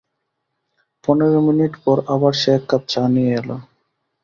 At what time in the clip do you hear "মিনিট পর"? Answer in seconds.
1.47-1.97